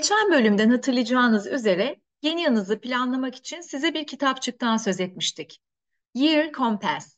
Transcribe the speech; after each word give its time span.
Geçen 0.00 0.32
bölümden 0.32 0.70
hatırlayacağınız 0.70 1.46
üzere 1.46 1.96
yeni 2.22 2.42
yılınızı 2.42 2.80
planlamak 2.80 3.34
için 3.34 3.60
size 3.60 3.94
bir 3.94 4.06
kitapçıktan 4.06 4.76
söz 4.76 5.00
etmiştik. 5.00 5.60
Year 6.14 6.52
Compass. 6.52 7.16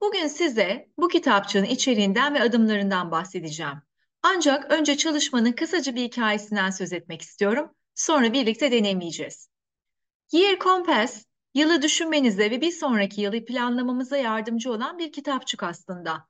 Bugün 0.00 0.26
size 0.26 0.88
bu 0.98 1.08
kitapçığın 1.08 1.64
içeriğinden 1.64 2.34
ve 2.34 2.42
adımlarından 2.42 3.10
bahsedeceğim. 3.10 3.82
Ancak 4.22 4.72
önce 4.72 4.96
çalışmanın 4.96 5.52
kısaca 5.52 5.94
bir 5.94 6.02
hikayesinden 6.02 6.70
söz 6.70 6.92
etmek 6.92 7.22
istiyorum. 7.22 7.70
Sonra 7.94 8.32
birlikte 8.32 8.72
deneyimleyeceğiz. 8.72 9.48
Year 10.32 10.58
Compass, 10.58 11.24
yılı 11.54 11.82
düşünmenize 11.82 12.50
ve 12.50 12.60
bir 12.60 12.72
sonraki 12.72 13.20
yılı 13.20 13.44
planlamamıza 13.44 14.16
yardımcı 14.16 14.72
olan 14.72 14.98
bir 14.98 15.12
kitapçık 15.12 15.62
aslında 15.62 16.28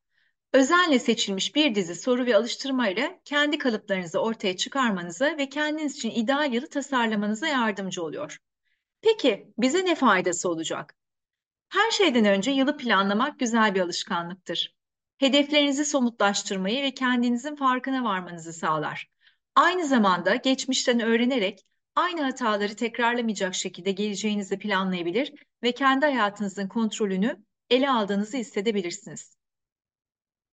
özenle 0.52 0.98
seçilmiş 0.98 1.54
bir 1.54 1.74
dizi 1.74 1.94
soru 1.94 2.26
ve 2.26 2.36
alıştırmayla 2.36 3.18
kendi 3.24 3.58
kalıplarınızı 3.58 4.18
ortaya 4.18 4.56
çıkarmanıza 4.56 5.36
ve 5.38 5.48
kendiniz 5.48 5.96
için 5.96 6.10
ideal 6.10 6.52
yılı 6.52 6.68
tasarlamanıza 6.68 7.46
yardımcı 7.48 8.02
oluyor. 8.02 8.38
Peki 9.00 9.52
bize 9.58 9.84
ne 9.84 9.94
faydası 9.94 10.48
olacak? 10.48 10.94
Her 11.68 11.90
şeyden 11.90 12.24
önce 12.24 12.50
yılı 12.50 12.76
planlamak 12.76 13.38
güzel 13.38 13.74
bir 13.74 13.80
alışkanlıktır. 13.80 14.74
Hedeflerinizi 15.18 15.84
somutlaştırmayı 15.84 16.82
ve 16.82 16.94
kendinizin 16.94 17.56
farkına 17.56 18.04
varmanızı 18.04 18.52
sağlar. 18.52 19.08
Aynı 19.54 19.86
zamanda 19.86 20.34
geçmişten 20.34 21.00
öğrenerek 21.00 21.66
aynı 21.94 22.22
hataları 22.22 22.76
tekrarlamayacak 22.76 23.54
şekilde 23.54 23.92
geleceğinizi 23.92 24.58
planlayabilir 24.58 25.32
ve 25.62 25.72
kendi 25.72 26.06
hayatınızın 26.06 26.68
kontrolünü 26.68 27.44
ele 27.70 27.90
aldığınızı 27.90 28.36
hissedebilirsiniz. 28.36 29.35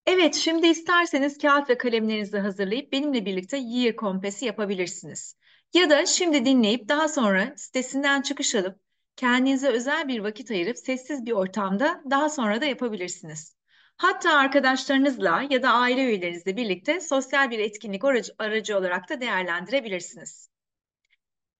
Evet, 0.05 0.35
şimdi 0.35 0.67
isterseniz 0.67 1.37
kağıt 1.37 1.69
ve 1.69 1.77
kalemlerinizi 1.77 2.37
hazırlayıp 2.37 2.91
benimle 2.91 3.25
birlikte 3.25 3.57
Year 3.57 3.95
Compass'i 3.95 4.45
yapabilirsiniz. 4.45 5.35
Ya 5.73 5.89
da 5.89 6.05
şimdi 6.05 6.45
dinleyip 6.45 6.89
daha 6.89 7.07
sonra 7.07 7.53
sitesinden 7.57 8.21
çıkış 8.21 8.55
alıp 8.55 8.79
kendinize 9.15 9.67
özel 9.67 10.07
bir 10.07 10.19
vakit 10.19 10.51
ayırıp 10.51 10.77
sessiz 10.77 11.25
bir 11.25 11.31
ortamda 11.31 12.03
daha 12.09 12.29
sonra 12.29 12.61
da 12.61 12.65
yapabilirsiniz. 12.65 13.55
Hatta 13.97 14.37
arkadaşlarınızla 14.37 15.43
ya 15.49 15.63
da 15.63 15.69
aile 15.69 16.03
üyelerinizle 16.05 16.57
birlikte 16.57 16.99
sosyal 16.99 17.51
bir 17.51 17.59
etkinlik 17.59 18.03
aracı, 18.39 18.77
olarak 18.77 19.09
da 19.09 19.21
değerlendirebilirsiniz. 19.21 20.49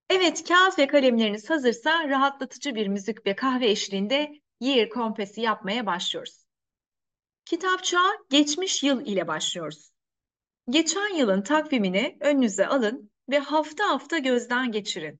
Evet, 0.09 0.43
kağıt 0.47 0.79
ve 0.79 0.87
kalemleriniz 0.87 1.49
hazırsa 1.49 2.09
rahatlatıcı 2.09 2.75
bir 2.75 2.87
müzik 2.87 3.25
ve 3.25 3.35
kahve 3.35 3.69
eşliğinde 3.69 4.31
Year 4.59 4.89
Compass'i 4.89 5.41
yapmaya 5.41 5.85
başlıyoruz. 5.85 6.43
Kitapçığa 7.45 8.11
geçmiş 8.29 8.83
yıl 8.83 9.05
ile 9.05 9.27
başlıyoruz. 9.27 9.91
Geçen 10.69 11.15
yılın 11.15 11.41
takvimini 11.41 12.17
önünüze 12.19 12.67
alın 12.67 13.11
ve 13.29 13.39
hafta 13.39 13.89
hafta 13.89 14.17
gözden 14.17 14.71
geçirin. 14.71 15.19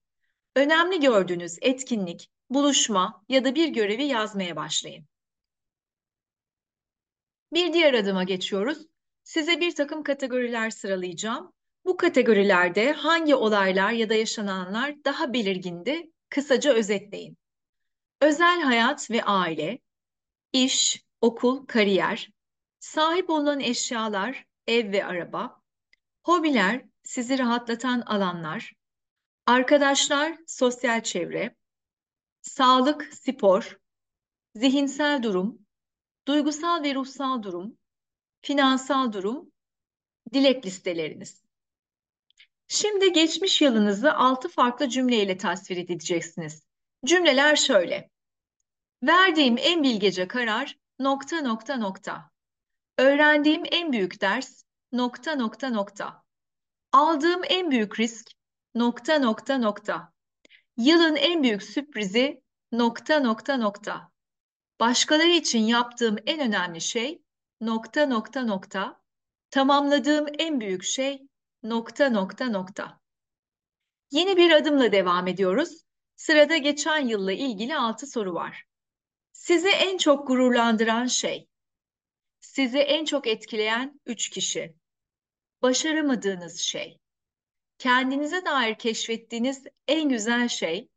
Önemli 0.55 0.99
gördüğünüz 0.99 1.57
etkinlik, 1.61 2.29
buluşma 2.49 3.23
ya 3.29 3.45
da 3.45 3.55
bir 3.55 3.67
görevi 3.67 4.03
yazmaya 4.03 4.55
başlayın. 4.55 5.05
Bir 7.53 7.73
diğer 7.73 7.93
adıma 7.93 8.23
geçiyoruz. 8.23 8.77
Size 9.23 9.59
bir 9.59 9.75
takım 9.75 10.03
kategoriler 10.03 10.69
sıralayacağım. 10.69 11.53
Bu 11.85 11.97
kategorilerde 11.97 12.91
hangi 12.91 13.35
olaylar 13.35 13.91
ya 13.91 14.09
da 14.09 14.13
yaşananlar 14.13 15.03
daha 15.05 15.33
belirgindi, 15.33 16.11
kısaca 16.29 16.73
özetleyin. 16.73 17.37
Özel 18.21 18.61
hayat 18.61 19.11
ve 19.11 19.23
aile, 19.23 19.79
iş, 20.53 21.02
okul, 21.23 21.65
kariyer, 21.65 22.31
sahip 22.79 23.29
olunan 23.29 23.59
eşyalar, 23.59 24.45
ev 24.67 24.91
ve 24.91 25.05
araba, 25.05 25.61
hobiler, 26.23 26.85
sizi 27.03 27.39
rahatlatan 27.39 28.01
alanlar, 28.01 28.73
arkadaşlar, 29.45 30.37
sosyal 30.47 31.03
çevre, 31.03 31.55
sağlık, 32.41 33.09
spor, 33.13 33.77
zihinsel 34.55 35.23
durum, 35.23 35.65
duygusal 36.27 36.83
ve 36.83 36.95
ruhsal 36.95 37.43
durum, 37.43 37.77
finansal 38.41 39.13
durum, 39.13 39.51
dilek 40.33 40.65
listeleriniz. 40.65 41.43
Şimdi 42.67 43.13
geçmiş 43.13 43.61
yılınızı 43.61 44.13
altı 44.13 44.49
farklı 44.49 44.89
cümleyle 44.89 45.37
tasvir 45.37 45.77
edeceksiniz. 45.77 46.63
Cümleler 47.05 47.55
şöyle. 47.55 48.09
Verdiğim 49.03 49.55
en 49.57 49.83
bilgece 49.83 50.27
karar 50.27 50.82
nokta 50.99 51.41
nokta 51.41 51.77
nokta. 51.77 52.31
Öğrendiğim 52.97 53.63
en 53.71 53.91
büyük 53.91 54.21
ders 54.21 54.63
nokta 54.91 55.35
nokta 55.35 55.69
nokta. 55.69 56.23
Aldığım 56.91 57.41
en 57.49 57.71
büyük 57.71 57.99
risk 57.99 58.31
nokta 58.75 59.19
nokta 59.19 59.57
nokta. 59.57 60.13
Yılın 60.77 61.15
en 61.15 61.43
büyük 61.43 61.63
sürprizi 61.63 62.41
nokta 62.71 63.19
nokta 63.19 63.57
nokta. 63.57 64.11
Başkaları 64.79 65.31
için 65.31 65.59
yaptığım 65.59 66.15
en 66.25 66.39
önemli 66.39 66.81
şey 66.81 67.21
nokta 67.61 68.05
nokta 68.05 68.43
nokta. 68.43 69.01
Tamamladığım 69.49 70.25
en 70.39 70.59
büyük 70.59 70.83
şey 70.83 71.27
nokta 71.63 72.09
nokta 72.09 72.45
nokta. 72.45 72.99
Yeni 74.11 74.37
bir 74.37 74.51
adımla 74.51 74.91
devam 74.91 75.27
ediyoruz. 75.27 75.81
Sırada 76.15 76.57
geçen 76.57 77.07
yılla 77.07 77.31
ilgili 77.31 77.75
altı 77.75 78.07
soru 78.07 78.33
var. 78.33 78.63
Sizi 79.33 79.69
en 79.69 79.97
çok 79.97 80.27
gururlandıran 80.27 81.05
şey, 81.05 81.47
sizi 82.39 82.79
en 82.79 83.05
çok 83.05 83.27
etkileyen 83.27 83.99
üç 84.05 84.29
kişi, 84.29 84.75
başaramadığınız 85.61 86.59
şey, 86.59 86.99
kendinize 87.77 88.45
dair 88.45 88.75
keşfettiğiniz 88.75 89.63
en 89.87 90.09
güzel 90.09 90.47
şey, 90.47 90.89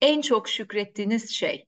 en 0.00 0.20
çok 0.20 0.48
şükrettiğiniz 0.48 1.30
şey. 1.30 1.66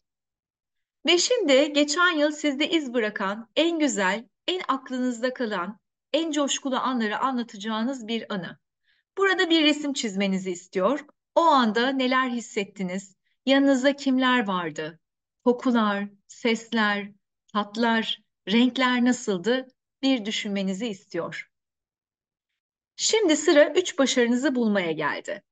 Ve 1.06 1.18
şimdi 1.18 1.72
geçen 1.72 2.18
yıl 2.18 2.30
sizde 2.30 2.70
iz 2.70 2.94
bırakan 2.94 3.50
en 3.56 3.78
güzel, 3.78 4.28
en 4.48 4.62
aklınızda 4.68 5.34
kalan, 5.34 5.78
en 6.12 6.30
coşkulu 6.30 6.76
anları 6.76 7.18
anlatacağınız 7.18 8.06
bir 8.06 8.34
anı. 8.34 8.58
Burada 9.18 9.50
bir 9.50 9.64
resim 9.64 9.92
çizmenizi 9.92 10.50
istiyor. 10.50 11.06
O 11.34 11.40
anda 11.40 11.92
neler 11.92 12.30
hissettiniz? 12.30 13.16
Yanınızda 13.46 13.96
kimler 13.96 14.46
vardı? 14.46 14.98
Kokular, 15.44 16.08
sesler, 16.28 17.12
tatlar, 17.52 18.22
renkler 18.48 19.04
nasıldı 19.04 19.66
bir 20.02 20.24
düşünmenizi 20.24 20.88
istiyor. 20.88 21.50
Şimdi 22.96 23.36
sıra 23.36 23.72
üç 23.74 23.98
başarınızı 23.98 24.54
bulmaya 24.54 24.92
geldi. 24.92 25.42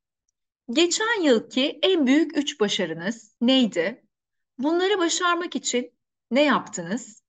Geçen 0.70 1.22
yılki 1.22 1.78
en 1.82 2.06
büyük 2.06 2.36
üç 2.36 2.60
başarınız 2.60 3.36
neydi? 3.40 4.04
Bunları 4.58 4.98
başarmak 4.98 5.56
için 5.56 5.98
ne 6.30 6.44
yaptınız? 6.44 7.22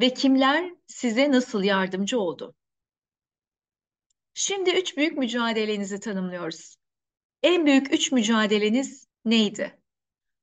Ve 0.00 0.14
kimler 0.14 0.74
size 0.86 1.30
nasıl 1.30 1.62
yardımcı 1.62 2.20
oldu? 2.20 2.54
Şimdi 4.34 4.70
üç 4.70 4.96
büyük 4.96 5.18
mücadelenizi 5.18 6.00
tanımlıyoruz. 6.00 6.76
En 7.42 7.66
büyük 7.66 7.92
üç 7.94 8.12
mücadeleniz 8.12 9.06
neydi? 9.24 9.79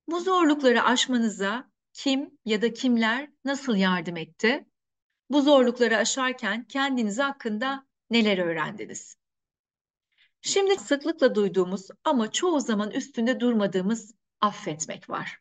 Bu 0.08 0.20
zorlukları 0.20 0.84
aşmanıza 0.84 1.72
kim 1.94 2.40
ya 2.46 2.62
da 2.62 2.74
kimler 2.74 3.30
nasıl 3.46 3.76
yardım 3.76 4.18
etti? 4.18 4.66
Bu 5.30 5.42
zorlukları 5.42 5.98
aşarken 5.98 6.64
kendiniz 6.64 7.20
hakkında 7.20 7.88
neler 8.10 8.38
öğrendiniz? 8.38 9.18
Şimdi 10.42 10.76
sıklıkla 10.76 11.36
duyduğumuz 11.36 11.88
ama 12.04 12.32
çoğu 12.32 12.60
zaman 12.60 12.92
üstünde 12.92 13.40
durmadığımız 13.40 14.16
affetmek 14.42 15.10
var. 15.10 15.40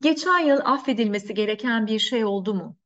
Geçen 0.00 0.38
yıl 0.38 0.60
affedilmesi 0.64 1.34
gereken 1.34 1.86
bir 1.86 1.98
şey 1.98 2.24
oldu 2.24 2.54
mu? 2.54 2.76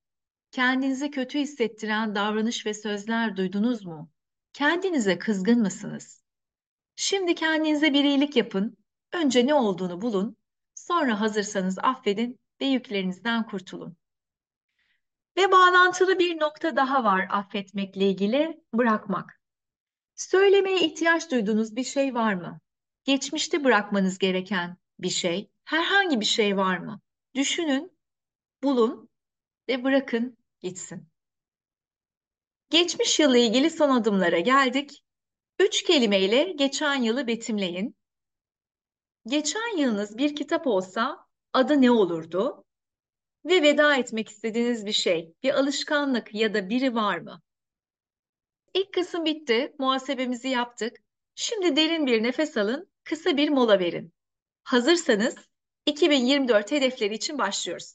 Kendinizi 0.50 1.10
kötü 1.10 1.38
hissettiren 1.38 2.14
davranış 2.14 2.66
ve 2.66 2.74
sözler 2.74 3.36
duydunuz 3.36 3.84
mu? 3.84 4.10
Kendinize 4.52 5.18
kızgın 5.18 5.60
mısınız? 5.60 6.22
Şimdi 6.96 7.34
kendinize 7.34 7.94
bir 7.94 8.04
iyilik 8.04 8.36
yapın. 8.36 8.76
Önce 9.12 9.46
ne 9.46 9.54
olduğunu 9.54 10.00
bulun 10.00 10.36
Sonra 10.90 11.20
hazırsanız 11.20 11.78
affedin 11.78 12.40
ve 12.60 12.66
yüklerinizden 12.66 13.46
kurtulun. 13.46 13.96
Ve 15.36 15.52
bağlantılı 15.52 16.18
bir 16.18 16.40
nokta 16.40 16.76
daha 16.76 17.04
var 17.04 17.28
affetmekle 17.30 18.08
ilgili, 18.08 18.62
bırakmak. 18.74 19.40
Söylemeye 20.14 20.80
ihtiyaç 20.80 21.30
duyduğunuz 21.30 21.76
bir 21.76 21.84
şey 21.84 22.14
var 22.14 22.34
mı? 22.34 22.60
Geçmişte 23.04 23.64
bırakmanız 23.64 24.18
gereken 24.18 24.76
bir 24.98 25.10
şey, 25.10 25.50
herhangi 25.64 26.20
bir 26.20 26.24
şey 26.24 26.56
var 26.56 26.78
mı? 26.78 27.00
Düşünün, 27.34 27.98
bulun 28.62 29.08
ve 29.68 29.84
bırakın 29.84 30.36
gitsin. 30.60 31.08
Geçmiş 32.70 33.20
yılla 33.20 33.38
ilgili 33.38 33.70
son 33.70 33.90
adımlara 33.90 34.38
geldik. 34.38 35.04
Üç 35.58 35.82
kelimeyle 35.82 36.52
geçen 36.52 37.02
yılı 37.02 37.26
betimleyin. 37.26 37.99
Geçen 39.26 39.76
yılınız 39.76 40.18
bir 40.18 40.36
kitap 40.36 40.66
olsa 40.66 41.26
adı 41.52 41.82
ne 41.82 41.90
olurdu? 41.90 42.64
Ve 43.44 43.62
veda 43.62 43.96
etmek 43.96 44.28
istediğiniz 44.28 44.86
bir 44.86 44.92
şey, 44.92 45.34
bir 45.42 45.54
alışkanlık 45.54 46.34
ya 46.34 46.54
da 46.54 46.70
biri 46.70 46.94
var 46.94 47.18
mı? 47.18 47.42
İlk 48.74 48.94
kısım 48.94 49.24
bitti, 49.24 49.74
muhasebemizi 49.78 50.48
yaptık. 50.48 50.96
Şimdi 51.34 51.76
derin 51.76 52.06
bir 52.06 52.22
nefes 52.22 52.56
alın, 52.56 52.90
kısa 53.04 53.36
bir 53.36 53.48
mola 53.48 53.78
verin. 53.78 54.12
Hazırsanız 54.64 55.36
2024 55.86 56.72
hedefleri 56.72 57.14
için 57.14 57.38
başlıyoruz. 57.38 57.94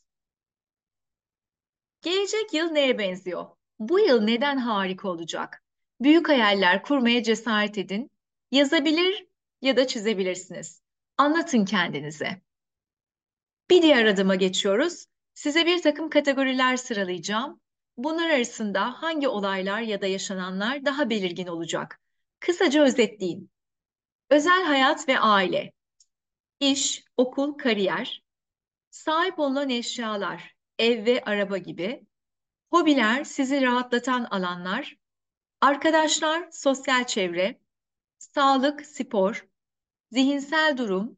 Gelecek 2.01 2.53
yıl 2.53 2.69
neye 2.69 2.97
benziyor? 2.97 3.45
Bu 3.79 3.99
yıl 3.99 4.21
neden 4.21 4.57
harika 4.57 5.09
olacak? 5.09 5.63
Büyük 6.01 6.29
hayaller 6.29 6.83
kurmaya 6.83 7.23
cesaret 7.23 7.77
edin. 7.77 8.11
Yazabilir 8.51 9.27
ya 9.61 9.77
da 9.77 9.87
çizebilirsiniz. 9.87 10.84
Anlatın 11.17 11.65
kendinize. 11.65 12.41
Bir 13.69 13.81
diğer 13.81 14.05
adıma 14.05 14.35
geçiyoruz. 14.35 15.05
Size 15.33 15.65
bir 15.65 15.81
takım 15.81 16.09
kategoriler 16.09 16.77
sıralayacağım. 16.77 17.61
Bunlar 17.97 18.29
arasında 18.29 19.01
hangi 19.01 19.27
olaylar 19.27 19.81
ya 19.81 20.01
da 20.01 20.07
yaşananlar 20.07 20.85
daha 20.85 21.09
belirgin 21.09 21.47
olacak? 21.47 22.01
Kısaca 22.39 22.83
özetleyin. 22.83 23.51
Özel 24.29 24.63
hayat 24.63 25.09
ve 25.09 25.19
aile, 25.19 25.73
iş, 26.59 27.03
okul, 27.17 27.53
kariyer, 27.53 28.23
sahip 28.89 29.39
olunan 29.39 29.69
eşyalar, 29.69 30.55
ev 30.79 31.05
ve 31.05 31.23
araba 31.25 31.57
gibi, 31.57 32.05
hobiler, 32.71 33.23
sizi 33.23 33.61
rahatlatan 33.61 34.23
alanlar, 34.23 34.97
arkadaşlar, 35.61 36.47
sosyal 36.51 37.07
çevre, 37.07 37.59
sağlık, 38.17 38.85
spor, 38.85 39.47
zihinsel 40.11 40.77
durum, 40.77 41.17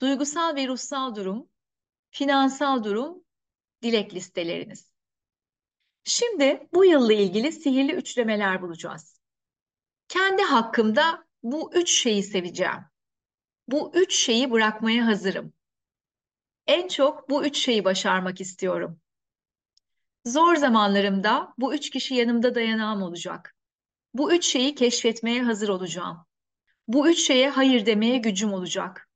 duygusal 0.00 0.56
ve 0.56 0.68
ruhsal 0.68 1.14
durum, 1.14 1.48
finansal 2.10 2.84
durum, 2.84 3.24
dilek 3.82 4.14
listeleriniz. 4.14 4.92
Şimdi 6.04 6.68
bu 6.74 6.84
yılla 6.84 7.12
ilgili 7.12 7.52
sihirli 7.52 7.92
üçlemeler 7.92 8.62
bulacağız. 8.62 9.20
Kendi 10.08 10.42
hakkımda 10.42 11.24
bu 11.42 11.74
üç 11.74 11.90
şeyi 12.02 12.22
seveceğim. 12.22 12.84
Bu 13.68 13.92
üç 13.94 14.14
şeyi 14.16 14.50
bırakmaya 14.50 15.06
hazırım. 15.06 15.52
En 16.66 16.88
çok 16.88 17.30
bu 17.30 17.44
üç 17.44 17.58
şeyi 17.58 17.84
başarmak 17.84 18.40
istiyorum. 18.40 19.00
Zor 20.26 20.56
zamanlarımda 20.56 21.54
bu 21.58 21.74
üç 21.74 21.90
kişi 21.90 22.14
yanımda 22.14 22.54
dayanağım 22.54 23.02
olacak. 23.02 23.54
Bu 24.14 24.32
üç 24.32 24.46
şeyi 24.46 24.74
keşfetmeye 24.74 25.42
hazır 25.42 25.68
olacağım. 25.68 26.26
Bu 26.92 27.08
üç 27.08 27.26
şeye 27.26 27.50
hayır 27.50 27.86
demeye 27.86 28.18
gücüm 28.18 28.52
olacak. 28.52 29.08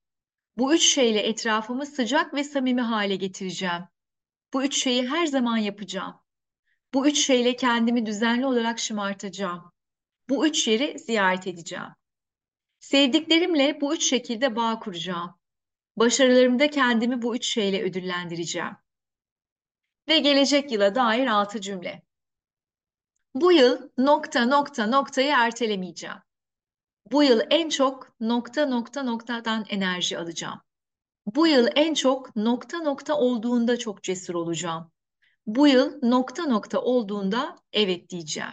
Bu 0.58 0.74
üç 0.74 0.82
şeyle 0.82 1.20
etrafımı 1.20 1.86
sıcak 1.86 2.34
ve 2.34 2.44
samimi 2.44 2.80
hale 2.80 3.16
getireceğim. 3.16 3.84
Bu 4.52 4.64
üç 4.64 4.82
şeyi 4.82 5.08
her 5.08 5.26
zaman 5.26 5.56
yapacağım. 5.56 6.20
Bu 6.94 7.08
üç 7.08 7.26
şeyle 7.26 7.56
kendimi 7.56 8.06
düzenli 8.06 8.46
olarak 8.46 8.78
şımartacağım. 8.78 9.72
Bu 10.28 10.46
üç 10.46 10.68
yeri 10.68 10.98
ziyaret 10.98 11.46
edeceğim. 11.46 11.88
Sevdiklerimle 12.80 13.80
bu 13.80 13.94
üç 13.94 14.10
şekilde 14.10 14.56
bağ 14.56 14.78
kuracağım. 14.78 15.34
Başarılarımda 15.96 16.70
kendimi 16.70 17.22
bu 17.22 17.36
üç 17.36 17.46
şeyle 17.46 17.82
ödüllendireceğim. 17.82 18.76
Ve 20.08 20.18
gelecek 20.18 20.72
yıla 20.72 20.94
dair 20.94 21.26
altı 21.26 21.60
cümle. 21.60 22.02
Bu 23.34 23.52
yıl 23.52 23.90
nokta 23.98 24.44
nokta 24.44 24.86
noktayı 24.86 25.32
ertelemeyeceğim. 25.36 26.25
Bu 27.12 27.22
yıl 27.22 27.40
en 27.50 27.68
çok 27.68 28.20
nokta 28.20 28.66
nokta 28.66 29.02
noktadan 29.02 29.64
enerji 29.68 30.18
alacağım. 30.18 30.60
Bu 31.26 31.46
yıl 31.46 31.68
en 31.76 31.94
çok 31.94 32.36
nokta 32.36 32.78
nokta 32.78 33.14
olduğunda 33.14 33.76
çok 33.78 34.02
cesur 34.02 34.34
olacağım. 34.34 34.92
Bu 35.46 35.68
yıl 35.68 35.98
nokta 36.02 36.46
nokta 36.46 36.80
olduğunda 36.80 37.56
evet 37.72 38.10
diyeceğim. 38.10 38.52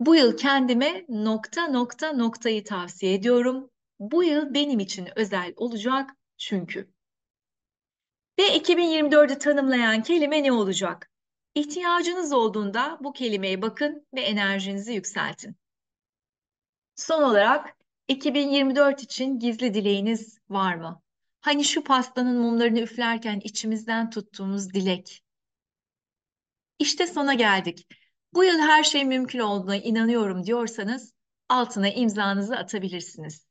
Bu 0.00 0.16
yıl 0.16 0.36
kendime 0.36 1.04
nokta 1.08 1.68
nokta 1.68 2.12
noktayı 2.12 2.64
tavsiye 2.64 3.14
ediyorum. 3.14 3.70
Bu 3.98 4.24
yıl 4.24 4.54
benim 4.54 4.80
için 4.80 5.08
özel 5.16 5.52
olacak 5.56 6.10
çünkü. 6.36 6.90
Ve 8.38 8.56
2024'ü 8.56 9.38
tanımlayan 9.38 10.02
kelime 10.02 10.42
ne 10.42 10.52
olacak? 10.52 11.10
İhtiyacınız 11.54 12.32
olduğunda 12.32 12.98
bu 13.00 13.12
kelimeye 13.12 13.62
bakın 13.62 14.06
ve 14.14 14.20
enerjinizi 14.20 14.92
yükseltin. 14.92 15.56
Son 16.96 17.22
olarak 17.22 17.75
2024 18.08 19.02
için 19.02 19.38
gizli 19.38 19.74
dileğiniz 19.74 20.38
var 20.50 20.74
mı? 20.74 21.02
Hani 21.40 21.64
şu 21.64 21.84
pastanın 21.84 22.40
mumlarını 22.40 22.80
üflerken 22.80 23.40
içimizden 23.44 24.10
tuttuğumuz 24.10 24.72
dilek. 24.74 25.22
İşte 26.78 27.06
sona 27.06 27.34
geldik. 27.34 27.88
Bu 28.34 28.44
yıl 28.44 28.58
her 28.58 28.84
şey 28.84 29.04
mümkün 29.04 29.38
olduğuna 29.38 29.76
inanıyorum 29.76 30.44
diyorsanız 30.46 31.14
altına 31.48 31.88
imzanızı 31.88 32.56
atabilirsiniz. 32.56 33.46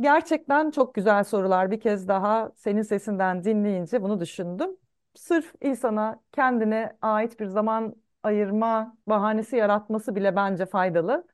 Gerçekten 0.00 0.70
çok 0.70 0.94
güzel 0.94 1.24
sorular. 1.24 1.70
Bir 1.70 1.80
kez 1.80 2.08
daha 2.08 2.52
senin 2.56 2.82
sesinden 2.82 3.44
dinleyince 3.44 4.02
bunu 4.02 4.20
düşündüm. 4.20 4.70
Sırf 5.14 5.54
insana 5.60 6.20
kendine 6.32 6.96
ait 7.02 7.40
bir 7.40 7.46
zaman 7.46 7.94
ayırma 8.22 8.96
bahanesi 9.06 9.56
yaratması 9.56 10.16
bile 10.16 10.36
bence 10.36 10.66
faydalı. 10.66 11.26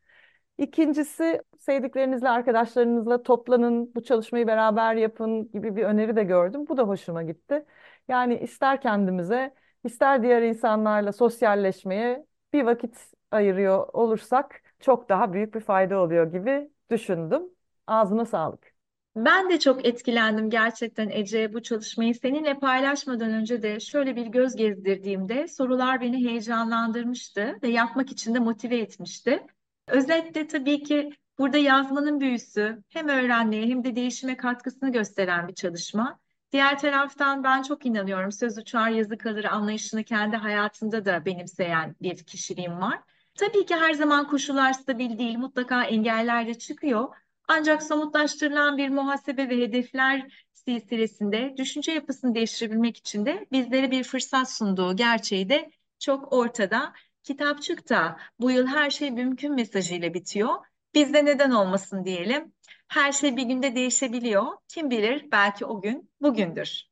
İkincisi 0.61 1.43
sevdiklerinizle, 1.59 2.29
arkadaşlarınızla 2.29 3.23
toplanın, 3.23 3.95
bu 3.95 4.03
çalışmayı 4.03 4.47
beraber 4.47 4.95
yapın 4.95 5.51
gibi 5.53 5.77
bir 5.77 5.83
öneri 5.85 6.17
de 6.17 6.25
gördüm. 6.25 6.67
Bu 6.69 6.77
da 6.77 6.83
hoşuma 6.83 7.23
gitti. 7.23 7.65
Yani 8.09 8.39
ister 8.39 8.81
kendimize, 8.81 9.55
ister 9.85 10.23
diğer 10.23 10.43
insanlarla 10.43 11.13
sosyalleşmeye 11.13 12.27
bir 12.53 12.63
vakit 12.63 12.97
ayırıyor 13.31 13.89
olursak 13.93 14.63
çok 14.81 15.09
daha 15.09 15.33
büyük 15.33 15.55
bir 15.55 15.61
fayda 15.61 15.99
oluyor 16.01 16.33
gibi 16.33 16.71
düşündüm. 16.91 17.43
Ağzına 17.87 18.25
sağlık. 18.25 18.73
Ben 19.17 19.51
de 19.51 19.59
çok 19.59 19.87
etkilendim 19.87 20.51
gerçekten 20.51 21.09
Ece 21.11 21.53
bu 21.55 21.63
çalışmayı 21.63 22.15
seninle 22.15 22.59
paylaşmadan 22.59 23.31
önce 23.31 23.63
de 23.63 23.81
şöyle 23.81 24.17
bir 24.17 24.27
göz 24.27 24.57
gezdirdiğimde 24.57 25.49
sorular 25.49 26.01
beni 26.01 26.25
heyecanlandırmıştı 26.29 27.59
ve 27.63 27.69
yapmak 27.69 28.13
için 28.13 28.35
de 28.35 28.39
motive 28.39 28.79
etmişti. 28.79 29.47
Özetle 29.91 30.47
tabii 30.47 30.83
ki 30.83 31.11
burada 31.39 31.59
yazmanın 31.59 32.21
büyüsü 32.21 32.83
hem 32.89 33.09
öğrenmeye 33.09 33.67
hem 33.67 33.85
de 33.85 33.97
değişime 33.97 34.37
katkısını 34.37 34.93
gösteren 34.93 35.49
bir 35.49 35.55
çalışma. 35.55 36.21
Diğer 36.53 36.79
taraftan 36.79 37.45
ben 37.45 37.63
çok 37.63 37.87
inanıyorum 37.87 38.33
söz 38.33 38.59
uçar 38.59 38.91
yazı 38.91 39.19
kalır 39.19 39.45
anlayışını 39.45 40.05
kendi 40.05 40.37
hayatında 40.37 41.05
da 41.05 41.25
benimseyen 41.25 41.97
bir 42.03 42.25
kişiliğim 42.25 42.81
var. 42.81 43.01
Tabii 43.35 43.67
ki 43.67 43.77
her 43.77 43.93
zaman 43.93 44.27
koşullar 44.27 44.73
stabil 44.73 45.19
değil, 45.19 45.39
mutlaka 45.39 45.85
engeller 45.85 46.47
de 46.47 46.55
çıkıyor. 46.55 47.09
Ancak 47.49 47.83
somutlaştırılan 47.83 48.79
bir 48.79 48.89
muhasebe 48.89 49.49
ve 49.49 49.57
hedefler 49.57 50.47
silsilesinde 50.53 51.55
düşünce 51.57 51.93
yapısını 51.93 52.35
değiştirebilmek 52.35 52.97
için 52.97 53.27
de 53.27 53.47
bizlere 53.53 53.91
bir 53.91 54.05
fırsat 54.05 54.51
sunduğu 54.51 54.97
gerçeği 54.97 55.49
de 55.49 55.71
çok 55.99 56.33
ortada. 56.33 56.93
Kitapçık 57.23 57.89
da 57.91 58.17
bu 58.41 58.51
yıl 58.51 58.67
her 58.67 58.91
şey 58.91 59.11
mümkün 59.11 59.55
mesajıyla 59.55 60.15
bitiyor. 60.15 60.55
Bizde 60.95 61.25
neden 61.25 61.51
olmasın 61.51 62.05
diyelim. 62.05 62.53
Her 62.89 63.13
şey 63.13 63.37
bir 63.37 63.43
günde 63.43 63.75
değişebiliyor. 63.75 64.45
Kim 64.69 64.91
bilir 64.91 65.29
belki 65.33 65.65
o 65.67 65.81
gün 65.81 66.11
bugündür. 66.21 66.91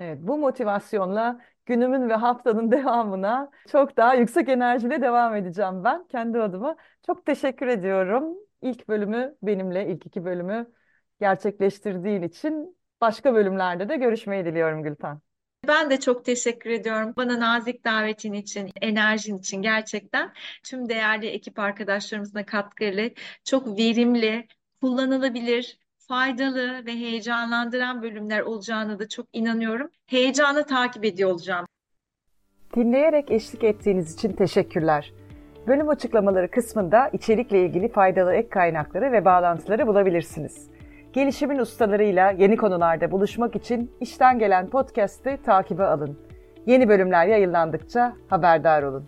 Evet, 0.00 0.18
bu 0.22 0.38
motivasyonla 0.38 1.40
günümün 1.66 2.08
ve 2.08 2.14
haftanın 2.14 2.70
devamına 2.72 3.50
çok 3.68 3.96
daha 3.96 4.14
yüksek 4.14 4.48
enerjiyle 4.48 5.00
devam 5.02 5.34
edeceğim 5.36 5.84
ben 5.84 6.06
kendi 6.08 6.38
adıma. 6.40 6.76
Çok 7.06 7.26
teşekkür 7.26 7.66
ediyorum. 7.66 8.36
İlk 8.62 8.88
bölümü 8.88 9.36
benimle, 9.42 9.88
ilk 9.92 10.06
iki 10.06 10.24
bölümü 10.24 10.72
gerçekleştirdiğin 11.20 12.22
için 12.22 12.78
başka 13.00 13.34
bölümlerde 13.34 13.88
de 13.88 13.96
görüşmeyi 13.96 14.44
diliyorum 14.44 14.82
Gülten. 14.82 15.20
Ben 15.68 15.90
de 15.90 16.00
çok 16.00 16.24
teşekkür 16.24 16.70
ediyorum. 16.70 17.12
Bana 17.16 17.40
nazik 17.40 17.84
davetin 17.84 18.32
için, 18.32 18.70
enerjin 18.80 19.38
için 19.38 19.62
gerçekten 19.62 20.32
tüm 20.64 20.88
değerli 20.88 21.26
ekip 21.26 21.58
arkadaşlarımızla 21.58 22.46
katkılı, 22.46 23.10
çok 23.44 23.78
verimli, 23.78 24.46
kullanılabilir, 24.80 25.78
faydalı 26.08 26.86
ve 26.86 26.92
heyecanlandıran 26.92 28.02
bölümler 28.02 28.40
olacağını 28.40 28.98
da 28.98 29.08
çok 29.08 29.26
inanıyorum. 29.32 29.90
Heyecanla 30.06 30.66
takip 30.66 31.04
ediyor 31.04 31.30
olacağım. 31.30 31.66
Dinleyerek 32.76 33.30
eşlik 33.30 33.64
ettiğiniz 33.64 34.14
için 34.14 34.32
teşekkürler. 34.32 35.12
Bölüm 35.66 35.88
açıklamaları 35.88 36.50
kısmında 36.50 37.08
içerikle 37.08 37.64
ilgili 37.64 37.88
faydalı 37.88 38.34
ek 38.34 38.48
kaynakları 38.48 39.12
ve 39.12 39.24
bağlantıları 39.24 39.86
bulabilirsiniz. 39.86 40.77
Gelişimin 41.18 41.58
ustalarıyla 41.58 42.30
yeni 42.30 42.56
konularda 42.56 43.10
buluşmak 43.10 43.56
için 43.56 43.90
işten 44.00 44.38
gelen 44.38 44.70
podcast'i 44.70 45.38
takibe 45.44 45.84
alın. 45.84 46.18
Yeni 46.66 46.88
bölümler 46.88 47.26
yayınlandıkça 47.26 48.16
haberdar 48.28 48.82
olun. 48.82 49.04